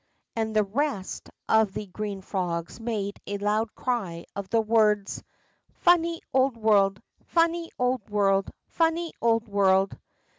[0.35, 5.23] And the rest of the green frogs made a loud cry of the words:
[5.85, 6.99] ^^Funny old world!
[7.25, 8.49] Funny old world!
[8.67, 9.95] Funny old world